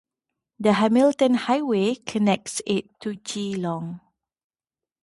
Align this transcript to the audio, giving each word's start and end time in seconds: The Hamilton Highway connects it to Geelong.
The 0.59 0.73
Hamilton 0.73 1.35
Highway 1.35 1.93
connects 1.93 2.59
it 2.65 2.87
to 3.01 3.13
Geelong. 3.17 4.01